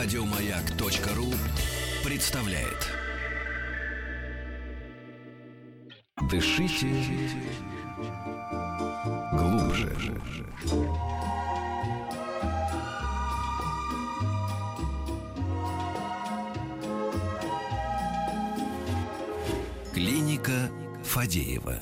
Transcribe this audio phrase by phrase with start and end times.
[0.00, 1.26] Радиомаяк.ру
[2.04, 2.86] представляет.
[6.30, 6.86] Дышите
[9.32, 9.92] глубже.
[19.92, 20.70] Клиника
[21.02, 21.74] Фадеева.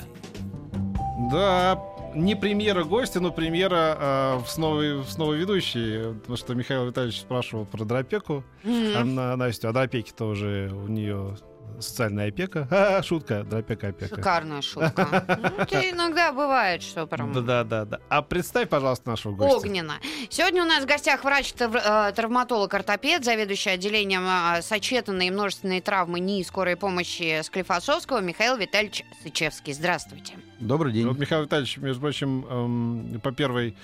[1.29, 1.75] Да,
[2.13, 6.13] не премьера гостя, но премьера э, с, новой, с новой ведущей.
[6.21, 8.43] Потому что Михаил Витальевич спрашивал про дропеку.
[8.63, 11.37] А на Настю, а дропеки-то уже у нее
[11.79, 12.67] социальная опека.
[12.77, 14.15] А, шутка, дропека опека.
[14.15, 15.25] Шикарная шутка.
[15.37, 17.33] Ну, это иногда бывает, что прям...
[17.33, 17.99] Да, да, да, да.
[18.09, 19.57] А представь, пожалуйста, нашего гостя.
[19.57, 19.95] Огненно.
[20.29, 26.75] Сегодня у нас в гостях врач-травматолог-ортопед, заведующий отделением э, сочетанной и множественной травмы НИИ скорой
[26.75, 29.73] помощи Склифосовского Михаил Витальевич Сычевский.
[29.73, 30.33] Здравствуйте.
[30.59, 31.07] Добрый день.
[31.07, 33.75] Вот Михаил Витальевич, между прочим, эм, по первой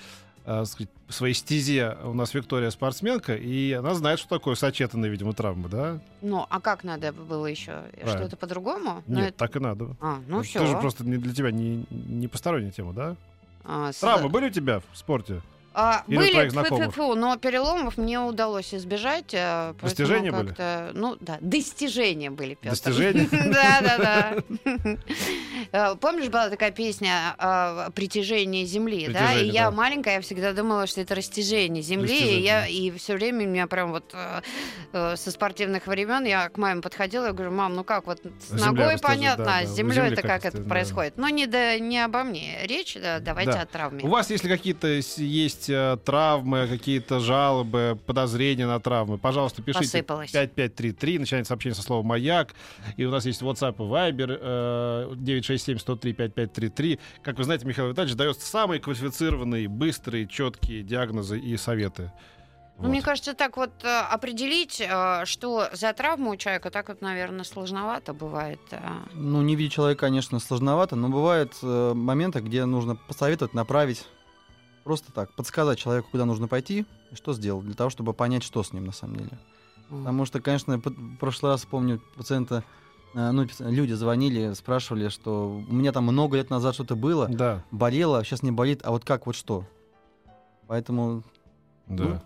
[0.44, 5.32] э, сказать, своей стезе у нас Виктория спортсменка, и она знает, что такое сочетанные, видимо,
[5.32, 6.00] травмы, да?
[6.22, 7.82] Ну, а как надо было еще?
[7.94, 8.18] Правильно.
[8.18, 9.02] Что-то по-другому?
[9.06, 9.96] Ну, Нет, это- так и надо.
[10.00, 10.58] А, ну Это все.
[10.60, 13.16] тоже просто не для тебя не, не посторонняя тема, да?
[14.00, 15.40] Травмы были у тебя в спорте?
[15.76, 17.16] А, Или у были, твоих тьфу-тьфу-тьфу, знакомых?
[17.18, 19.32] но переломов мне удалось избежать.
[19.34, 20.54] э, Достижения были?
[20.94, 22.70] Ну да, достижения были, Петр.
[22.70, 23.28] Достижения?
[23.54, 24.34] Да, да,
[25.72, 25.96] да.
[25.96, 29.32] Помнишь, была такая песня э, «Притяжение Земли», да?
[29.34, 33.44] И я маленькая, я всегда думала, что это растяжение Земли, и я и все время
[33.44, 34.40] меня прям вот э,
[34.92, 38.50] э, со спортивных времен я к маме подходила и говорю, мам, ну как вот с
[38.52, 41.16] ногой понятно, а с У землей это как это, происходит?
[41.16, 43.60] Но не обо мне речь, да, давайте Да.
[43.62, 44.04] о травме.
[44.04, 45.18] У вас, если какие-то с-
[45.68, 49.84] есть э, травмы, какие-то жалобы, подозрения на травмы, пожалуйста, пишите.
[49.84, 50.30] Посыпалось.
[50.30, 52.54] 5533, начинается сообщение со слова «Маяк».
[52.96, 56.98] И у нас есть WhatsApp и Viber э, 967-103-5533.
[57.22, 62.12] Как вы знаете, Михаил Витальевич дает самые квалифицированные, быстрые, четкие диагнозы и советы.
[62.76, 62.88] Ну, Вот.
[62.90, 67.44] Мне кажется, так вот э, определить, э, что за травма у человека, так вот, наверное,
[67.44, 68.58] сложновато бывает.
[68.72, 68.78] э.
[69.12, 74.04] Ну, не видя человека, конечно, сложновато, но бывают э, моменты, где нужно посоветовать, направить,
[74.84, 78.62] просто так, подсказать человеку, куда нужно пойти и что сделать, для того, чтобы понять, что
[78.62, 79.38] с ним на самом деле.
[79.88, 82.64] Потому что, конечно, в прошлый раз, помню, пациента,
[83.14, 87.64] э, ну, люди звонили, спрашивали, что у меня там много лет назад что-то было, Да,
[87.70, 89.66] болело, сейчас не болит, а вот как, вот что?
[90.66, 91.22] Поэтому,
[91.86, 92.22] да.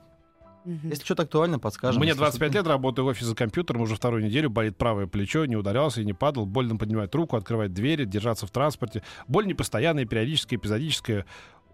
[0.65, 0.89] Мгм.
[0.91, 1.99] если что-то актуально, подскажем.
[2.01, 5.07] Мне Если 25 что-то- лет, работаю в офисе за компьютером, уже вторую неделю болит правое
[5.07, 9.03] плечо, не ударялся и не падал, больно поднимать руку, открывать двери, держаться в транспорте.
[9.29, 11.25] Боль непостоянная, периодическая, эпизодическая,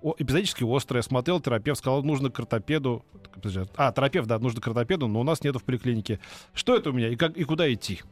[0.03, 1.03] о- эпизодически острая.
[1.03, 3.05] Смотрел терапевт, сказал, нужно к ортопеду.
[3.77, 6.21] А, терапевт, да, нужно к ортопеду, но у нас нету в поликлинике.
[6.53, 8.03] Что это у меня и, как, и куда идти?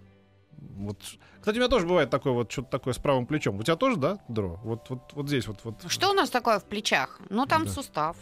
[0.76, 0.98] Вот.
[1.40, 3.58] Кстати, у меня тоже бывает такое вот что-то такое с правым плечом.
[3.58, 4.60] У тебя тоже, да, Дро?
[4.62, 5.58] Вот, вот, вот здесь вот.
[5.64, 5.74] вот.
[5.88, 7.20] Что у нас такое в плечах?
[7.30, 7.70] Ну, там Да.
[7.70, 8.16] сустав.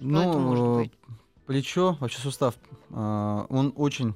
[0.00, 0.92] Что это может Ну, быть?
[1.46, 2.54] плечо, вообще сустав,
[2.90, 4.14] а, он очень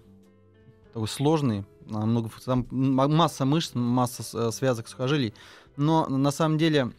[0.92, 5.34] такой сложный, а, много, там масса мышц, масса э, связок, сухожилий,
[5.76, 6.92] но на самом деле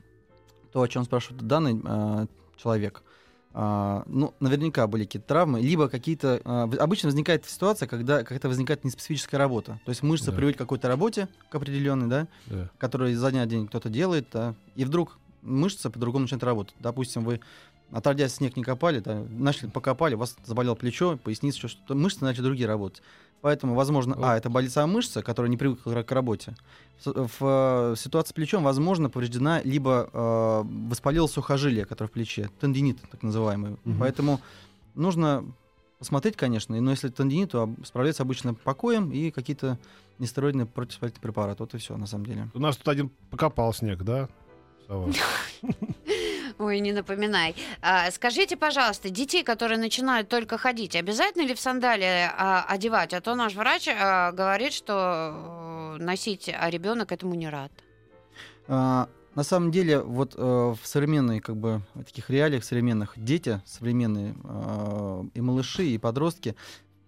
[0.78, 3.02] то, о чем спрашивает данный а, человек,
[3.52, 6.40] а, ну, наверняка были какие-то травмы, либо какие-то...
[6.46, 9.80] в- обычно возникает ситуация, когда как-то возникает неспецифическая работа.
[9.86, 10.38] То есть мышца Да.
[10.38, 12.70] приводит к какой-то работе, к определенной, да, Да.
[12.78, 16.76] который изо дня день кто-то делает, да, и вдруг мышца по-другому начинает работать.
[16.80, 17.40] Допустим, вы
[17.92, 22.24] отродясь снег не копали, да, начали покопали, у вас заболело плечо, поясница, еще что-то, мышцы
[22.24, 23.02] начали другие работать.
[23.42, 24.26] Поэтому, возможно, Вот.
[24.26, 26.56] а, это сама мышца, которая не привыкла к работе.
[27.06, 32.50] В, в, э, ситуации с плечом, возможно, повреждена либо э, воспалилось сухожилие, которое в плече,
[32.60, 33.78] тендинит, так называемый.
[33.86, 34.00] Мгм.
[34.00, 34.42] Поэтому
[34.96, 35.46] нужно
[36.00, 39.78] посмотреть, конечно, но если тендинит, то справляется обычно покоем и какие-то
[40.20, 41.64] нестероидные противовоспалительные препараты.
[41.64, 42.50] Вот и все, на самом деле.
[42.54, 44.30] У нас тут один покопал снег, да?
[46.60, 47.56] Ой, не напоминай.
[47.82, 53.14] А, скажите, пожалуйста, детей, которые начинают только ходить, обязательно ли в сандалии а, одевать?
[53.14, 57.72] А то наш врач а, говорит, что э, носить, а ребенок этому не рад.
[58.68, 64.36] А, на самом деле, вот э, в современной, как бы, таких реалиях современных, дети современные,
[64.44, 66.56] э, и малыши, и подростки,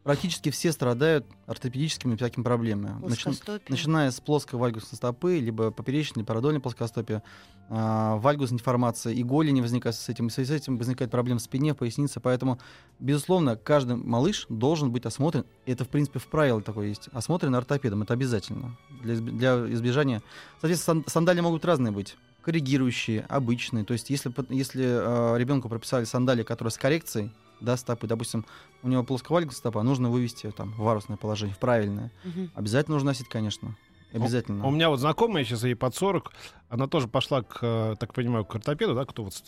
[0.10, 3.00] практически все страдают ортопедическими всякими проблемами.
[3.00, 3.26] Начи-
[3.70, 7.22] начиная с плоской вальгусной стопы, либо поперечной, парадольной плоскостопия,
[7.70, 11.76] а, вальгусной деформации, и голени возникают с этим, и с этим возникает проблема в спине,
[11.76, 12.58] в пояснице, поэтому,
[13.00, 17.54] безусловно, каждый малыш должен быть осмотрен, и это, в принципе, в правилах такое есть, осмотрен
[17.54, 20.24] ортопедом, это обязательно, для, изб- для избежания.
[20.60, 26.42] Соответственно, сан- сандали могут разные быть, коррегирующие, обычные, то есть если, если ребенку прописали сандали,
[26.42, 27.30] которые с коррекцией,
[27.62, 28.46] да, стопы, допустим,
[28.84, 32.12] у него плосковальгусная стопа, нужно вывести ее там в варусное положение, в правильное.
[32.24, 32.52] Мгм.
[32.56, 33.76] Обязательно нужно носить, конечно.
[34.14, 34.66] Обязательно.
[34.68, 36.32] У меня вот знакомая, сейчас ей под 40,
[36.70, 39.34] она тоже пошла к, э, так понимаю, к ортопеду, да, кто вот...
[39.34, 39.44] с-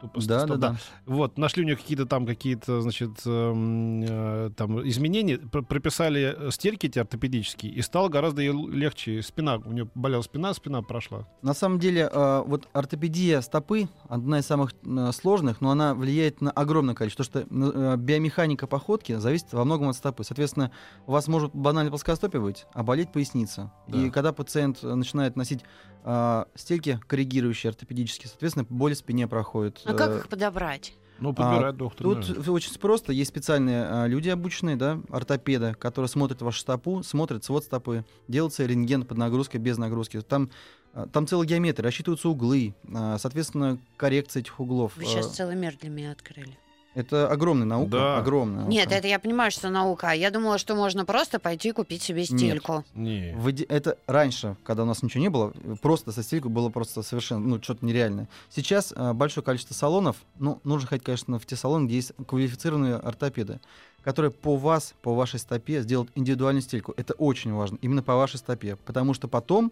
[0.00, 0.76] ступ- Да, стоп, да, да.
[1.04, 6.50] Вот, нашли у нее какие-то там, какие-то, значит, эм, э, там изменения, пр- прописали э,
[6.52, 9.22] стельки эти ортопедические, и стало гораздо ей легче.
[9.22, 11.26] Спина, у нее болела спина, спина прошла.
[11.42, 16.40] На самом деле, э, вот ортопедия стопы одна из самых э, сложных, но она влияет
[16.40, 20.22] на огромное количество, потому что э, биомеханика походки зависит во многом от стопы.
[20.22, 20.70] Соответственно,
[21.06, 23.72] у вас может банально плоскостопие быть, а болеть поясница.
[23.88, 23.98] Да.
[23.98, 25.60] И когда пациент начинает носить
[26.04, 29.80] э, стельки коррегирующие ортопедические, соответственно, боль в спине проходит.
[29.84, 30.94] А как Э, их подобрать?
[31.18, 32.04] Ну, подбирает доктор.
[32.06, 32.52] Тут да.
[32.52, 33.12] очень просто.
[33.12, 38.66] Есть специальные а, люди обученные, да, ортопеды, которые смотрят вашу стопу, смотрят свод стопы, делается
[38.66, 40.20] рентген под нагрузкой, без нагрузки.
[40.20, 40.50] Там,
[40.92, 44.92] а, там целая геометрия, рассчитываются углы, а, соответственно, коррекция этих углов.
[44.96, 46.58] Вы сейчас А, целый мир для меня открыли.
[46.96, 48.16] Это огромная наука, Да.
[48.16, 48.64] огромная.
[48.64, 48.98] Нет, наука.
[48.98, 50.12] это я понимаю, что наука.
[50.12, 52.84] Я думала, что можно просто пойти купить себе стельку.
[52.94, 53.34] Не.
[53.36, 55.52] В иде- Это раньше, когда у нас ничего не было,
[55.82, 58.28] просто со стелькой было просто совершенно, ну, что-то нереальное.
[58.48, 62.94] Сейчас а, большое количество салонов, ну, нужно ходить, конечно, в те салоны, где есть квалифицированные
[62.94, 63.60] ортопеды,
[64.02, 66.94] которые по вас, по вашей стопе сделают индивидуальную стельку.
[66.96, 69.70] Это очень важно, именно по вашей стопе, потому что потом,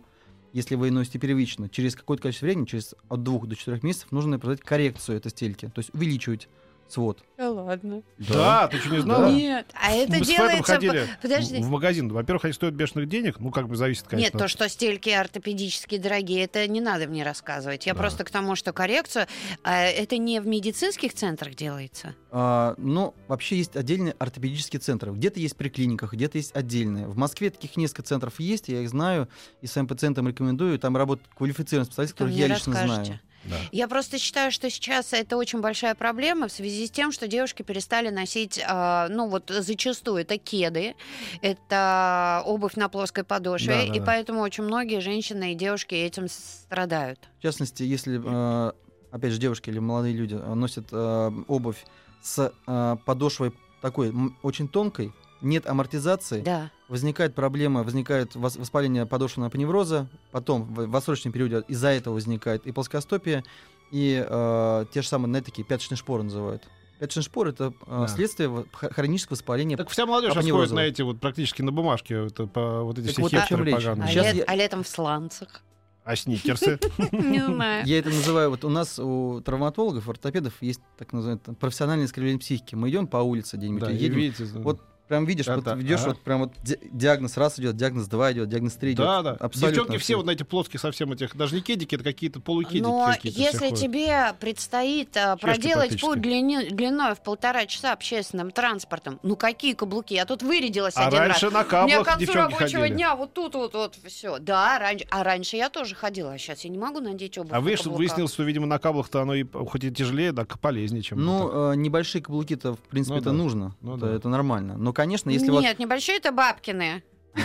[0.52, 4.38] если вы носите первично, через какое-то количество времени, через от двух до четырех месяцев, нужно
[4.38, 6.48] производить коррекцию этой стельки, то есть увеличивать
[6.94, 7.22] свод.
[7.36, 8.02] Да ладно.
[8.18, 9.22] Да, ты что не знал?
[9.22, 9.30] Да.
[9.30, 10.58] Нет, а это Мы с делается...
[10.58, 11.58] по- ходили Подожди.
[11.60, 12.08] в магазин.
[12.12, 13.40] Во-первых, они стоят бешеных денег.
[13.40, 14.36] Ну, как бы зависит, конечно.
[14.36, 17.86] Нет, то, что стельки ортопедические дорогие, это не надо мне рассказывать.
[17.86, 17.98] Я Да.
[18.00, 19.26] просто к тому, что коррекцию,
[19.64, 22.14] а, это не в медицинских центрах делается.
[22.30, 25.12] А, ну, вообще есть отдельные ортопедические центры.
[25.12, 27.06] Где-то есть при клиниках, где-то есть отдельные.
[27.08, 29.28] В Москве таких несколько центров есть, я их знаю,
[29.60, 30.78] и своим пациентам рекомендую.
[30.78, 33.20] Там работают квалифицированные специалисты, которых я лично знаю.
[33.44, 33.56] Да.
[33.72, 37.62] Я просто считаю, что сейчас это очень большая проблема в связи с тем, что девушки
[37.62, 40.94] перестали носить, а, ну вот зачастую это кеды,
[41.42, 44.04] это обувь на плоской подошве, Да, да, и да.
[44.06, 47.18] поэтому очень многие женщины и девушки этим страдают.
[47.38, 48.72] В частности, если, э,
[49.10, 51.84] опять же, девушки или молодые люди э, носят э, обувь
[52.22, 53.52] с э, подошвой
[53.82, 54.12] такой
[54.42, 55.12] очень тонкой,
[55.44, 56.70] нет амортизации, Да.
[56.88, 62.66] возникает проблема, возникает вос- воспаление подошвенного пневроза, потом в в отсрочном периоде из-за этого возникает
[62.66, 63.44] и плоскостопие,
[63.90, 66.62] и э, те же самые, знаете, такие пяточные шпоры называют.
[66.98, 68.08] Пяточный шпор это э, Да.
[68.08, 69.76] следствие хронического воспаления.
[69.76, 73.12] Так вся молодежь ходит на эти вот практически на бумажке, это по, вот эти Так
[73.14, 74.04] все вот хипстеры поганые.
[74.04, 75.62] А, Сейчас лет- я- а летом в сланцах.
[76.04, 76.78] А сникерсы?
[77.12, 77.86] Не знаю.
[77.86, 82.74] Я это называю, вот у нас у травматологов, ортопедов есть так называемое профессиональное искривление психики.
[82.74, 86.08] Мы идем по улице где-нибудь, Да, едем, видите, вот прям видишь, вот Это- ведешь, ага.
[86.10, 89.04] вот прям вот ди- диагноз раз идет, диагноз два идет, диагноз три идет.
[89.06, 89.30] Да, да.
[89.32, 92.82] Абсолютно Девчонки все вот на эти плоские совсем этих, даже не кедики, это какие-то полукедики
[92.82, 93.78] Но какие-то все если ходят.
[93.80, 100.14] тебе предстоит а, проделать путь длини- длиной в полтора часа общественным транспортом, ну какие каблуки?
[100.14, 101.28] Я тут вырядилась А один раз.
[101.42, 102.94] раньше на У меня к концу рабочего ходили.
[102.94, 104.38] дня вот тут вот вот все.
[104.38, 107.52] Да, раньше, а раньше я тоже ходила, а сейчас я не могу надеть обувь.
[107.52, 107.98] А вы каблуках.
[107.98, 111.24] выяснилось, что, видимо, на каблах-то оно и хоть и тяжелее, так полезнее, чем вот.
[111.24, 113.36] Ну, э, небольшие каблуки-то, в принципе, Ну это да.
[113.36, 113.74] нужно.
[113.80, 114.12] Ну это, да.
[114.14, 114.76] это нормально.
[114.78, 115.60] Но, конечно, если вот...
[115.62, 117.02] Нет, небольшие это бабкины.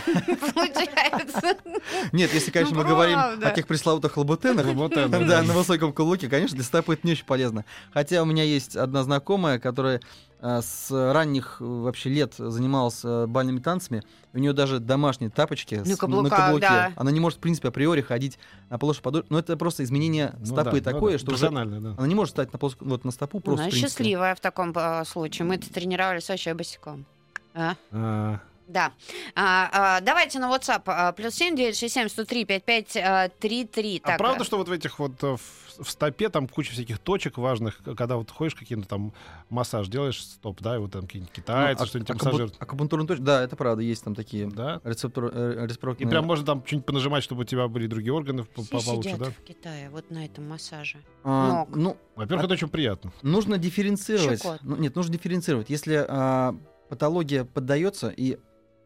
[0.54, 1.58] Получается.
[2.12, 3.48] Нет, если, конечно, Ну, мы говорим правда.
[3.50, 4.66] о тех пресловутых лабутенах,
[5.28, 7.66] да, на высоком каблуке, конечно, для стопы это не очень полезно.
[7.92, 10.00] Хотя у меня есть одна знакомая, которая
[10.42, 14.04] э, с ранних э, вообще лет занималась э, бальными танцами.
[14.34, 16.68] У нее даже домашние тапочки На с- каблуках, каблуке.
[16.68, 16.94] да.
[16.96, 18.38] Она не может, в принципе, априори ходить
[18.70, 19.28] на плоскую подошву.
[19.32, 21.96] Но это просто изменение Ну стопы да, такое, ну да, что уже профессиональное, да.
[21.98, 23.64] она не может стать на, плоск- вот, на стопу просто.
[23.64, 24.76] Она счастливая в таком
[25.06, 25.48] случае.
[25.48, 27.08] Мы-то тренировались вообще босиком.
[27.54, 27.76] А?
[27.92, 28.92] А, Да.
[29.36, 30.84] А, а, давайте на WhatsApp.
[30.86, 34.00] а, Плюс семь девять шесть семь сто три пять пять а, три три.
[34.04, 37.38] а правда, что вот в этих вот э, в, в стопе там куча всяких точек
[37.40, 39.14] важных, когда вот ходишь каким-то там
[39.50, 42.56] массаж делаешь, стоп, да, и вот там какие-нибудь китайцы, Ну, а- что-нибудь а кабу- массажируют.
[42.62, 44.82] акупунктурные точки, да, это правда, есть там такие Да?
[44.84, 48.44] рецептор, э, И реципрокные- прям можно там что-нибудь понажимать, чтобы у тебя были другие органы
[48.44, 49.32] по- Все получше, сидят да?
[49.32, 50.98] в Китае вот на этом массаже.
[51.24, 51.70] А, ног.
[51.76, 53.12] ну, Во-первых, это очень приятно.
[53.24, 54.42] Нужно дифференцировать.
[54.44, 54.60] Щекот.
[54.62, 55.72] Ну, нет, нужно дифференцировать.
[55.72, 56.56] Если а,
[56.90, 58.38] патология поддается и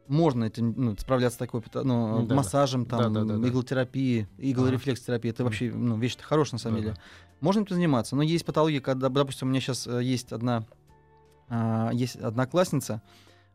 [0.07, 2.36] можно этим ну, справляться такой ну, Ну, да, да.
[2.36, 3.48] массажем, там, Да-да-да-да.
[3.48, 6.89] иглотерапией, иглорефлекстерапией, это вообще ну, вещь хорошая на самом Да-да.
[6.89, 7.01] деле.
[7.39, 10.65] Можно этим заниматься, но есть патологии, когда, допустим, у меня сейчас есть одна
[11.50, 13.01] а, есть одноклассница,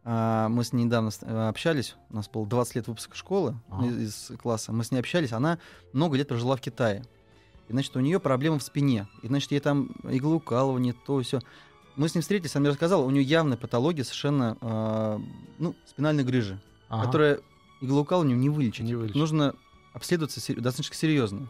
[0.05, 3.87] а, мы с ней недавно э, общались, у нас было 20 лет выпуска школы Ага.
[3.87, 5.59] из, из класса, мы с ней общались, она
[5.93, 7.05] много лет прожила в Китае.
[7.69, 9.09] И, значит, у нее проблемы в спине.
[9.23, 11.41] И, значит, ей там иглоукалывание, то все.
[11.99, 15.21] Мы с ним встретились, она мне рассказала, у нее явная патология совершенно, а,
[15.59, 17.05] ну, спинальной грыжи, Ага.
[17.05, 17.41] которая
[17.81, 18.85] иглоукалыванием не вылечить.
[18.85, 19.17] Не вылечить.
[19.17, 19.55] Нужно
[19.93, 21.49] обследоваться сер- достаточно серьезно.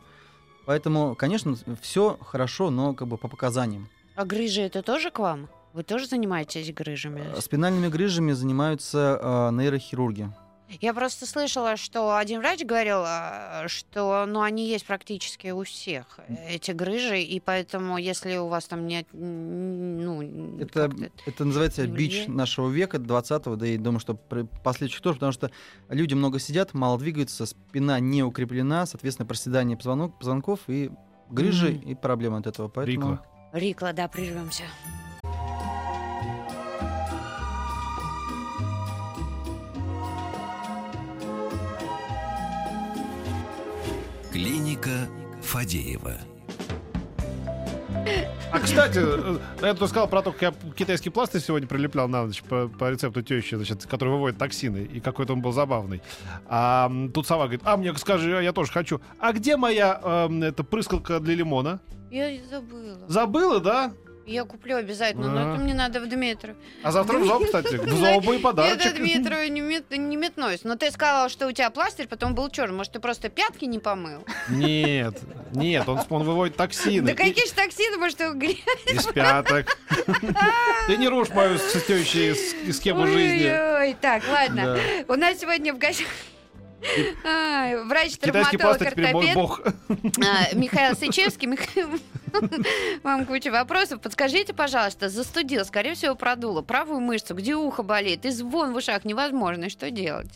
[0.64, 3.88] Поэтому, конечно, все хорошо, но как бы по показаниям.
[4.16, 5.48] А грыжи это тоже к вам?
[5.74, 7.22] Вы тоже занимаетесь грыжами?
[7.36, 10.30] Э, Спинальными грыжами занимаются а, нейрохирурги.
[10.80, 16.20] Я просто слышала, что один врач говорил, а, что ну, они есть практически у всех,
[16.48, 19.06] эти грыжи, и поэтому, если у вас там нет...
[19.12, 20.90] Ну, Это,
[21.26, 25.50] это называется бич нашего века, 20-го, да и думаю, что последующих тоже, потому что
[25.88, 30.90] люди много сидят, мало двигаются, спина не укреплена, соответственно, проседание позвонок, позвонков и
[31.30, 31.88] грыжи, Мгм.
[31.90, 32.68] и проблемы от этого.
[32.68, 33.12] Поэтому...
[33.12, 33.26] Рикла.
[33.52, 34.64] Рикла, да, прервемся.
[44.78, 45.08] Клиника
[45.42, 46.14] Фадеева.
[48.50, 52.25] А, кстати, э, я тут сказал про то, как я китайский пластырь сегодня прилеплял на
[52.25, 56.00] ночь по, по рецепту тещи, значит, который выводит токсины, и какой-то он был забавный.
[56.47, 59.00] А тут сова говорит, а мне скажи, я тоже хочу.
[59.18, 61.80] А где моя эм, эта прыскалка для лимона?
[62.11, 62.99] Я забыла.
[63.08, 63.92] Забыла, да?
[64.28, 66.54] Я куплю обязательно, но это мне надо в Дмитров.
[66.82, 68.92] А завтра в зоб, кстати, в Я подарочек.
[68.92, 70.64] до Дмитрова не, мет- не метнусь.
[70.64, 72.76] Но ты сказала, что у тебя пластырь, потом был черный.
[72.76, 74.25] Может, ты просто пятки не помыл?
[74.50, 75.18] Нет,
[75.52, 77.06] нет, он, он выводит токсины.
[77.08, 78.56] Да какие же токсины, может, ты грязь?
[78.92, 79.78] Из пяток.
[80.87, 83.49] Ты не рушь мою с тещей с- схему жизни.
[83.80, 84.78] Ой, так, ладно.
[85.08, 86.06] У нас сегодня в гостях
[87.25, 87.76] Ай,
[88.16, 88.58] Китайский
[88.90, 89.61] теперь мой бог.
[89.64, 91.49] а, Михаил Сычевский.
[91.49, 91.88] Михаил,
[93.02, 94.00] Вам куча вопросов.
[94.00, 99.04] Подскажите, пожалуйста, застудил, скорее всего, продуло правую мышцу, где ухо болит, и звон в ушах
[99.04, 99.68] невозможно.
[99.68, 100.30] Что делать?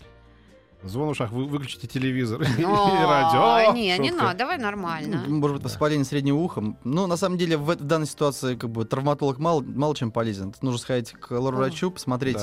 [0.85, 3.73] Звон в ушах, вы выключите телевизор и радио.
[3.73, 5.25] Не, не надо, давай нормально.
[5.29, 6.75] Ну, Может быть, воспаление среднего уха.
[6.83, 10.53] Ну, на самом деле, в, данной ситуации как бы травматолог мало, мало чем полезен.
[10.53, 12.39] Тут нужно сходить к лор-врачу, посмотреть,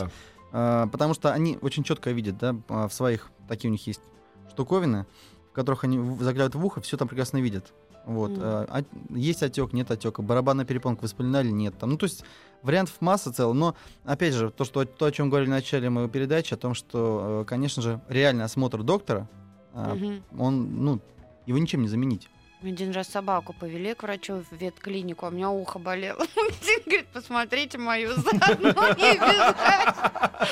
[0.52, 4.02] а, потому что они очень четко видят, да, а, в своих, такие у них есть
[4.50, 5.06] штуковины,
[5.52, 7.74] в которых они заглядывают в ухо, все там прекрасно видят.
[8.06, 8.32] Вот.
[8.38, 11.78] А, а есть отек, нет отека, барабанная перепонка воспалена или нет.
[11.78, 12.24] Там, ну, то есть
[12.64, 13.76] вариантов масса целая, но,
[14.06, 17.42] опять же, то, что, то, о чем говорили в начале моей передачи, о том, что,
[17.42, 19.28] э, конечно же, реальный осмотр доктора,
[19.74, 20.24] Мгм.
[20.38, 21.00] он, ну,
[21.46, 22.30] его ничем не заменить.
[22.62, 26.20] Один раз собаку повели к врачу в ветклинику, а у меня ухо болело.
[26.36, 30.48] Один говорит, посмотрите мою заодно не обязательно.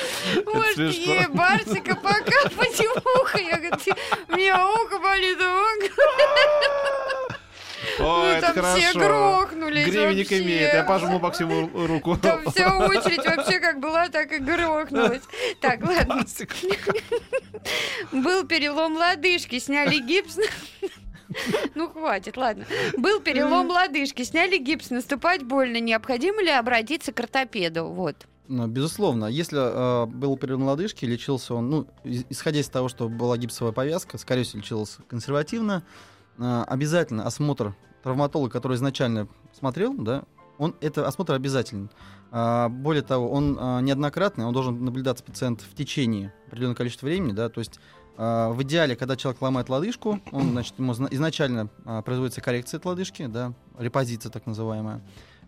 [0.46, 3.38] Может, ей Барсика покапать в ухо.
[3.38, 3.92] Я говорю, «Ты-
[4.28, 5.78] у меня ухо болит, а он
[8.00, 8.98] Ой, Ну, там все хорошо.
[8.98, 10.42] грохнулись Гривенник вообще.
[10.42, 10.74] имеет.
[10.74, 12.16] Я пожму Максиму ру- руку.
[12.16, 15.22] Там вся очередь вообще как была, так и грохнулась.
[15.60, 16.24] Так, ладно.
[18.12, 20.38] Был перелом лодыжки, сняли гипс.
[21.74, 22.64] Ну, хватит, ладно.
[22.96, 25.80] Был перелом лодыжки, сняли гипс, наступать больно.
[25.80, 27.86] Необходимо ли обратиться к ортопеду?
[27.86, 28.26] Вот.
[28.48, 33.36] Ну, Безусловно, если э, был перелом лодыжки, лечился он, ну, исходя из того, что была
[33.36, 35.82] гипсовая повязка, скорее всего, лечился консервативно,
[36.38, 40.24] э, обязательно осмотр травматолога, который изначально смотрел, да,
[40.58, 41.90] он, это осмотр обязателен.
[42.30, 47.32] А, более того, он а, неоднократный, он должен наблюдаться пациент в течение определенного количества времени,
[47.32, 47.80] да, то есть
[48.18, 52.88] в идеале, когда человек ломает лодыжку, он, значит, ему зна- изначально а, производится коррекция этой
[52.88, 55.00] лодыжки, да, репозиция так называемая,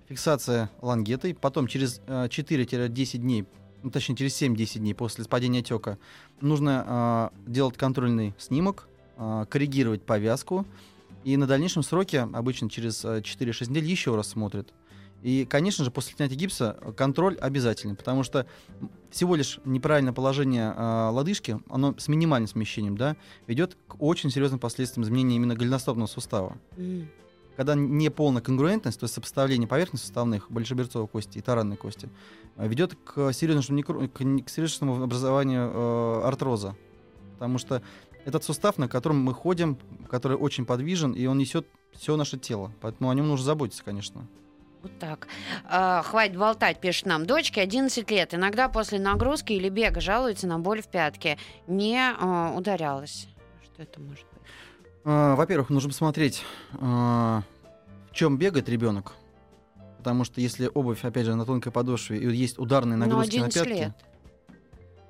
[0.09, 3.47] фиксация лангетой, потом через э, 4-10 дней,
[3.83, 5.99] ну, точнее через 7-10 дней после падения отека
[6.41, 8.87] нужно а, делать контрольный снимок,
[9.17, 10.65] а, коррегировать повязку,
[11.25, 14.73] и на дальнейшем сроке, обычно через э, 4-6 недель, еще раз смотрят.
[15.23, 18.47] И, конечно же, после снятия гипса э, контроль обязательный, потому что
[19.11, 24.61] всего лишь неправильное положение э, лодыжки, оно с минимальным смещением, да, ведет к очень серьезным
[24.61, 26.57] последствиям изменения именно голеностопного сустава
[27.61, 32.09] когда не полная конгруентность, то есть сопоставление поверхностей суставных, большеберцовой кости и таранной кости,
[32.57, 36.75] э, ведет к серьезному, некро- к к серьезному образованию э, артроза.
[37.35, 37.83] Потому что
[38.25, 39.77] этот сустав, на котором мы ходим,
[40.09, 42.73] который очень подвижен, и он несет все наше тело.
[42.81, 44.27] Поэтому о нем нужно заботиться, конечно.
[44.83, 45.29] Вот так.
[45.69, 47.27] А, хватит болтать, пишет нам.
[47.27, 48.35] Дочке 11 лет.
[48.35, 51.37] Иногда после нагрузки или бега жалуется на боль в пятке.
[51.67, 53.29] Не а, ударялась.
[53.63, 54.43] Что это может быть?
[55.05, 56.43] А, Во-первых, нужно посмотреть,
[56.81, 57.43] а,
[58.11, 59.13] в чем бегает ребенок.
[59.99, 63.55] Потому что если обувь, опять же, на тонкой подошве, и есть ударные нагрузки на 11
[63.55, 63.93] пятки, лет.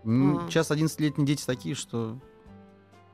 [0.04, 0.48] А.
[0.48, 2.18] Сейчас 11-летние дети такие, что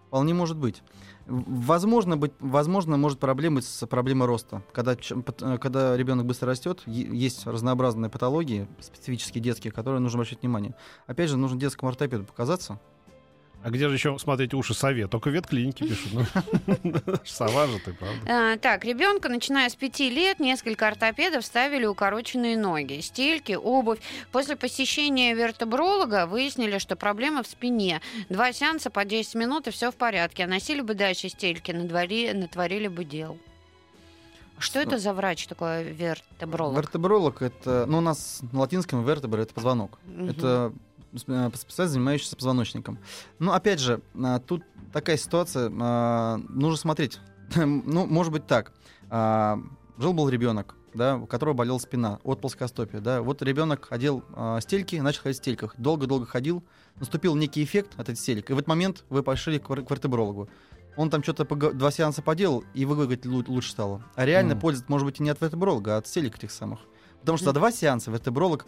[0.07, 0.83] вполне может быть.
[1.27, 4.63] Возможно, быть, возможно, может проблема с проблемой роста.
[4.73, 10.75] Когда, э, когда ребенок быстро растет, есть разнообразные патологии, специфические детские, которые нужно обращать внимание.
[11.07, 12.81] Опять же, нужно детскому ортопеду показаться.
[13.63, 15.09] А где же еще смотреть уши сове?
[15.09, 16.13] Только в ветклинике пишут.
[16.13, 16.93] ну.
[17.25, 18.21] Сова же ты, правда?
[18.27, 23.99] А, так, ребенка, начиная с 5 лет, несколько ортопедов ставили укороченные ноги, стельки, обувь.
[24.31, 28.01] После посещения вертебролога выяснили, что проблема в спине.
[28.29, 30.45] Два сеанса по 10 минут, и все в порядке.
[30.45, 33.37] А носили бы дальше стельки, натворили бы дел.
[34.59, 36.77] Что это за врач такой вертебролог?
[36.77, 39.99] Вертебролог это, ну, у нас на латинском вертебра это позвонок.
[40.29, 40.73] Это
[41.19, 42.99] специалист, занимающийся позвоночником.
[43.39, 47.21] Но опять же, а, тут такая ситуация, а, нужно смотреть.
[47.57, 48.73] ну, может быть так.
[49.11, 49.59] А,
[49.99, 53.01] жил-был ребенок, да, у которого болела спина от плоскостопия.
[53.01, 53.23] Да.
[53.23, 55.75] Вот ребенок одел э, стельки, начал ходить в стельках.
[55.79, 56.65] Долго-долго ходил,
[56.97, 58.51] наступил некий эффект от этих стелек.
[58.51, 60.49] И в этот момент вы пошли к, к вертебрологу.
[60.97, 64.03] Он там что-то два сеанса поделал, и вы говорите, лучше стало.
[64.15, 64.61] А реально mm.
[64.61, 66.81] польза, может быть, и не от вертебролога, а от стелек этих самых.
[67.21, 68.67] Потому что за два сеанса вертебролог,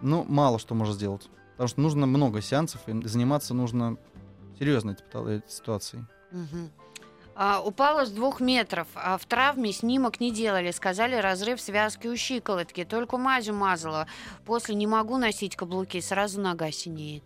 [0.00, 1.28] ну, мало что может сделать.
[1.56, 3.96] Потому что нужно много сеансов, и заниматься нужно
[4.58, 6.04] серьезной этой ситуацией.
[6.32, 6.70] Mm-hmm.
[7.38, 10.70] А, упала с двух метров, а в травме снимок не делали.
[10.70, 12.84] Сказали, разрыв связки у щиколотки.
[12.84, 14.06] Только мазью мазала.
[14.46, 17.24] После не могу носить каблуки, сразу нога синеет.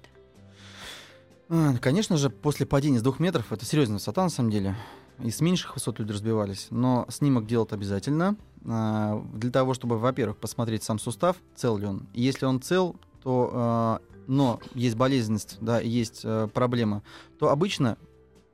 [1.48, 4.76] А, конечно же, после падения с двух метров, это серьезная высота на самом деле,
[5.20, 10.38] и с меньших высот люди разбивались, но снимок делать обязательно, а, для того, чтобы, во-первых,
[10.38, 12.08] посмотреть сам сустав, цел ли он.
[12.14, 17.02] И если он цел, то, а, но есть болезненность, да, есть э, проблема,
[17.38, 17.98] то обычно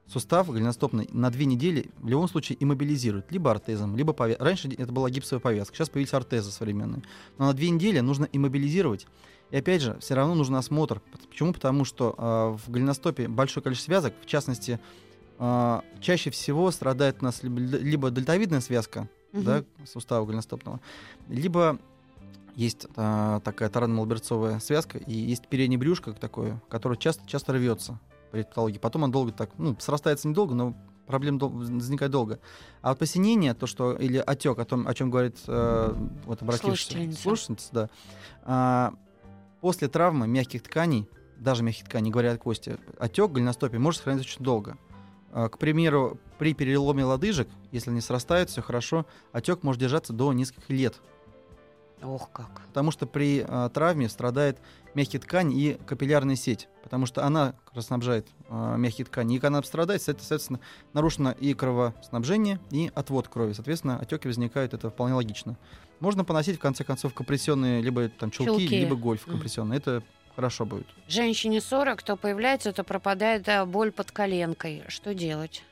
[0.07, 3.31] сустав голеностопный на две недели в любом случае иммобилизируют.
[3.31, 4.43] Либо артезом, либо повязкой.
[4.43, 7.03] Раньше это была гипсовая повязка, сейчас появились артезы современные.
[7.39, 9.07] Но на две недели нужно иммобилизировать.
[9.51, 11.01] И опять же, все равно нужен осмотр.
[11.29, 11.53] Почему?
[11.53, 14.81] Потому что э, в голеностопе большое количество связок, в частности,
[15.39, 19.43] э, чаще всего страдает у нас либо, либо дельтовидная связка угу.
[19.43, 20.81] да, сустава голеностопного,
[21.29, 21.79] либо
[22.57, 28.01] есть э, такая таранно-малберцовая связка, и есть переднее брюшко такое, которое часто, часто рвется
[28.33, 28.79] при патологии.
[28.79, 30.75] Потом он долго так, ну, срастается недолго, но
[31.07, 32.41] проблем дол- возникает долго.
[32.81, 35.95] А вот посинение, то, что, или отек, о том, о чем говорит э,
[36.25, 37.91] вот обратившийся слушательница, да,
[38.43, 38.95] а,
[39.61, 44.45] после травмы мягких тканей, даже мягких тканей, говоря о кости, отек голеностопия может сохраняться очень
[44.45, 44.79] долго.
[45.31, 50.33] А, к примеру, при переломе лодыжек, если они срастают, все хорошо, отек может держаться до
[50.33, 51.03] нескольких лет.
[52.03, 52.63] Ох как.
[52.69, 54.59] Потому что при э, травме страдает
[54.95, 59.37] мягкие ткани и капиллярная сеть, потому что она снабжает э, мягкие ткани.
[59.37, 60.61] И когда она страдает, соответственно,
[60.93, 63.55] нарушено и кровоснабжение, и отвод крови.
[63.55, 65.57] Соответственно, отеки возникают, это вполне логично.
[66.01, 68.75] Можно поносить, в конце концов, компрессионные, либо там чулки, чулки.
[68.75, 69.77] либо гольф компрессионный.
[69.77, 69.81] Mm.
[69.81, 70.03] Это
[70.35, 70.87] хорошо будет.
[71.09, 74.85] Женщине 40, то появляется, то пропадает боль под коленкой.
[74.89, 75.65] Что делать?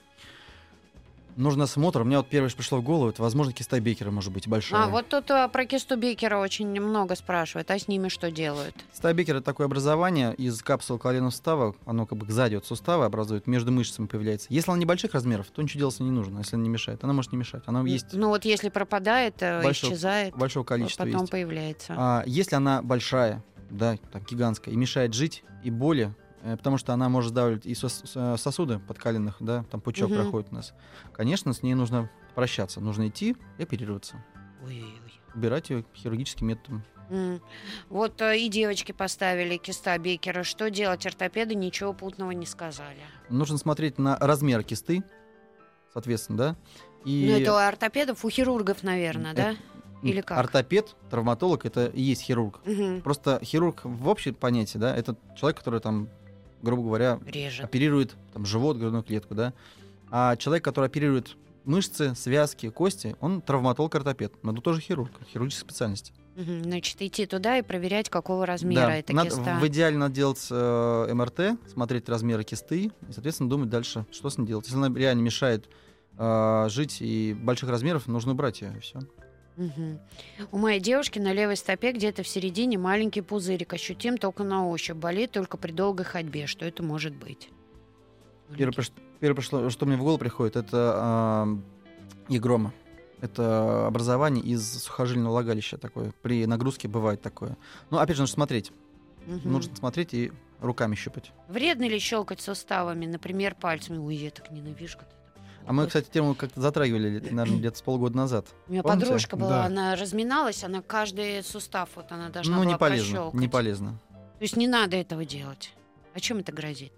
[1.37, 2.03] Нужен осмотр.
[2.03, 4.85] У меня вот первое, что пришло в голову, это, возможно, киста Бекера может быть большая.
[4.85, 7.71] А, вот тут а, про кисту Бекера очень много спрашивают.
[7.71, 8.75] А с ними что делают?
[8.93, 11.75] Киста Бекера— это такое образование из капсул коленного сустава.
[11.87, 14.47] Оно как бы сзади от сустава образует, между мышцами появляется.
[14.51, 17.03] Если она небольших размеров, то ничего делать не нужно, если она не мешает.
[17.05, 17.63] Она может не мешать.
[17.67, 18.13] Она есть...
[18.13, 21.33] Ну вот если пропадает, э, большого, исчезает, большого количества потом есть.
[21.33, 21.95] появляется.
[21.97, 27.09] А, если она большая, да, там, гигантская, и мешает жить, и боли, потому что она
[27.09, 30.17] может сдавливать и сосуды подкаленных, да, там пучок угу.
[30.17, 30.75] проходит у нас.
[31.13, 34.23] Конечно, с ней нужно прощаться, нужно идти и оперироваться.
[34.65, 35.21] Ой-ой-ой.
[35.35, 36.85] Убирать ее хирургическим методом.
[37.11, 37.41] Mm.
[37.91, 40.43] Вот э, и девочки поставили киста Бекера.
[40.43, 41.05] Что делать?
[41.05, 43.01] Ортопеды ничего путного не сказали.
[43.29, 45.03] Нужно смотреть на размер кисты,
[45.93, 46.57] соответственно, да.
[47.05, 47.27] И...
[47.31, 49.43] Ну, это у ортопедов, у хирургов, наверное, это...
[49.43, 50.09] да?
[50.09, 50.39] Или как?
[50.39, 52.61] Ортопед, травматолог это и есть хирург.
[52.67, 53.01] Угу.
[53.03, 56.09] Просто хирург в общем понятии, да, это человек, который там
[56.65, 57.65] грубо говоря, Режет.
[57.65, 59.53] оперирует там, живот, грудную клетку, да.
[60.11, 64.33] А человек, который оперирует мышцы, связки, кости, он травматолог-ортопед.
[64.43, 66.13] Но тоже хирург, хирургическая специальность.
[66.37, 69.59] Угу, значит, идти туда и проверять, какого размера да, эта надо, киста.
[69.61, 74.39] В идеале надо делать э, МРТ, смотреть размеры кисты и, соответственно, думать дальше, что с
[74.39, 74.67] ней делать.
[74.67, 75.69] Если она реально мешает
[76.19, 79.01] э, жить и больших размеров, нужно убрать ее, и все.
[79.57, 80.01] Угу.
[80.53, 84.97] У моей девушки на левой стопе где-то в середине маленький пузырик, ощутим только на ощупь,
[84.97, 86.47] болит только при долгой ходьбе.
[86.47, 87.51] Что это может быть?
[88.57, 88.85] Первое,
[89.21, 91.47] первое что, что мне в голову приходит, это
[92.29, 92.73] э, ягрома.
[93.21, 96.13] Это образование из сухожильного влагалища такое.
[96.21, 97.57] При нагрузке бывает такое.
[97.91, 98.71] Ну, опять же, нужно смотреть.
[99.27, 99.49] Угу.
[99.49, 101.33] Нужно смотреть и руками щупать.
[101.49, 103.99] Вредно ли щелкать суставами, например, пальцами?
[103.99, 105.15] Ой, я так ненавижу, когда
[105.67, 108.47] а мы, кстати, тему как-то затрагивали, наверное, где-то с полгода назад.
[108.69, 109.07] У меня Помните?
[109.07, 109.65] подружка была, да.
[109.65, 113.41] она разминалась, она каждый сустав вот она должна ну, была не полезно, прощелкать.
[113.41, 114.01] не полезно.
[114.11, 115.73] То есть не надо этого делать.
[116.13, 116.93] О чем это грозит?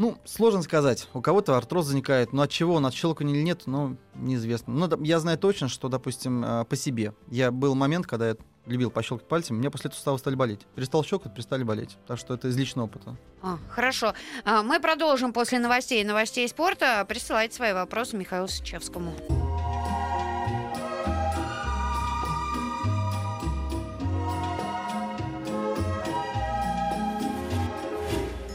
[0.00, 1.08] Ну, сложно сказать.
[1.12, 4.72] У кого-то артроз возникает, но от чего он, от щелкания или нет, ну, неизвестно.
[4.72, 7.12] Ну, я знаю точно, что, допустим, а, по себе.
[7.28, 10.60] Я был момент, когда я любил пощелкать пальцем, мне после этого суставы стали болеть.
[10.74, 11.98] Перестал щелкать, перестали болеть.
[12.06, 13.14] Так что это из личного опыта.
[13.42, 14.14] А, хорошо.
[14.46, 17.04] А, мы продолжим после новостей новостей спорта.
[17.06, 19.12] Присылайте свои вопросы Михаилу Сычевскому.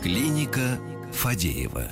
[0.01, 0.79] Клиника
[1.15, 1.87] Фадеева.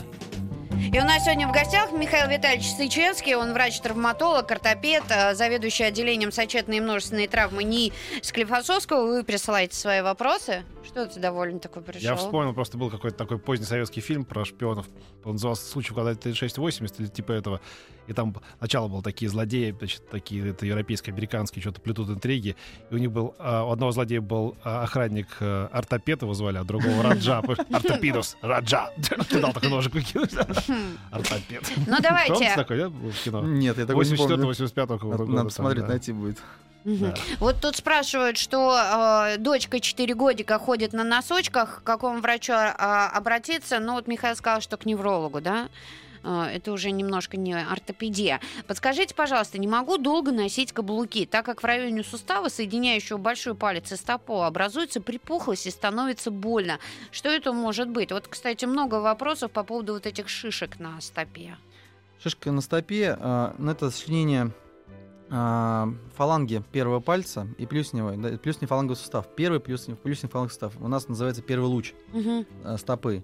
[0.91, 6.31] И у нас сегодня в гостях Михаил Витальевич Сычевский, он врач-травматолог, ортопед, э, заведующий отделением
[6.31, 9.07] сочетанной и множественной травмы НИИ Склифосовского.
[9.07, 10.63] Вы присылаете свои вопросы.
[10.85, 12.01] Что ты доволен такой пришел?
[12.01, 14.85] Я вспомнил, просто был какой-то такой поздний советский фильм про шпионов.
[15.23, 17.61] Он назывался «Случай в квадрате 3680» или типа этого.
[18.07, 22.55] И там сначала были такие злодеи, значит, такие это европейские, американские, что-то плетут интриги.
[22.89, 26.57] И у них был, а, у одного злодея был а, охранник а, ортопед, его звали,
[26.57, 27.39] а другого Раджа.
[27.71, 28.89] Ортопидус, Раджа.
[29.29, 30.33] Ты дал такой ножик выкинуть.
[31.11, 31.63] Ортопед.
[31.87, 32.53] Ну давайте.
[32.55, 33.41] Такой, да, в кино?
[33.43, 34.37] Нет, я такой не помню.
[34.37, 35.23] 84-85 года.
[35.23, 36.39] Надо там, посмотреть, найти будет.
[36.85, 37.13] Да.
[37.39, 42.67] Вот тут спрашивают, что э, дочка 4 годика ходит на носочках, к какому врачу э,
[42.67, 43.79] обратиться?
[43.79, 45.69] Ну вот Михаил сказал, что к неврологу, да?
[46.23, 48.39] Э, Это уже немножко не ортопедия.
[48.67, 53.91] Подскажите, пожалуйста, не могу долго носить каблуки, так как в районе сустава, соединяющего большой палец
[53.91, 56.79] и стопу, образуется припухлость и становится больно.
[57.11, 58.11] Что это может быть?
[58.11, 61.57] Вот, кстати, много вопросов по поводу вот этих шишек на стопе.
[62.21, 64.51] Шишка на стопе, а, ну, это сочленение
[65.29, 69.27] а, фаланги первого пальца и плюсневой, да, плюсневый фаланговый сустав.
[69.35, 73.23] Первый плюсневый, плюсневый фаланговый сустав у нас называется первый луч э, стопы.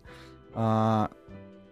[0.53, 1.11] А,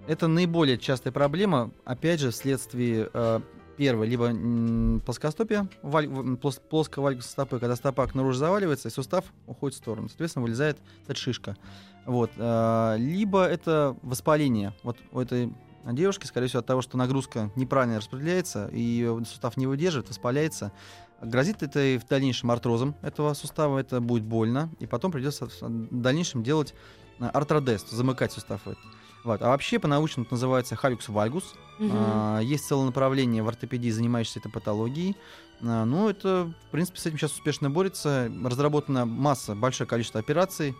[0.07, 3.39] это наиболее частая проблема, опять же, вследствие э,
[3.77, 9.25] первой либо м, плоскостопия, валь- плос- плоского вальгуса стопы, когда стопа наружу заваливается, и сустав
[9.45, 10.09] уходит в сторону.
[10.09, 11.55] Соответственно, вылезает эта шишка.
[12.05, 12.31] Вот.
[12.37, 14.73] а, либо это воспаление.
[14.83, 15.53] Вот у этой
[15.85, 20.71] девушки, скорее всего, от того, что нагрузка неправильно распределяется, и сустав не выдерживает, воспаляется,
[21.21, 25.51] Грозит это и в дальнейшем артрозом этого сустава, это будет больно, и потом придется в
[25.89, 26.75] дальнейшем делать
[27.19, 28.61] э, артродест, замыкать сустав.
[28.67, 28.77] этот.
[29.27, 29.41] Вот.
[29.41, 31.53] А вообще по-научному это называется халюкс вальгус.
[31.79, 31.91] Мгм.
[31.93, 35.17] А, Есть целое направление в ортопедии, занимающееся этой патологией.
[35.61, 38.31] А, Ну, это, в принципе, с этим сейчас успешно борется.
[38.41, 40.77] Разработана масса, большое количество операций